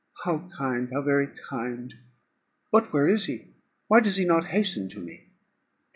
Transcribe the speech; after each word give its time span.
How 0.25 0.49
kind, 0.57 0.89
how 0.91 1.03
very 1.03 1.27
kind! 1.27 1.93
But 2.71 2.91
where 2.91 3.07
is 3.07 3.25
he, 3.27 3.49
why 3.87 3.99
does 3.99 4.15
he 4.15 4.25
not 4.25 4.45
hasten 4.45 4.89
to 4.89 4.99
me?" 4.99 5.27